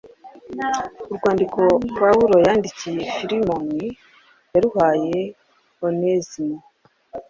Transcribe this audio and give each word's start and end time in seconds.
Urwandiko 1.11 1.61
Pawulo 1.99 2.35
yandikiye 2.47 3.01
Filemoni 3.15 3.85
yaruhaye 4.53 5.17
Onesimo 5.87 6.57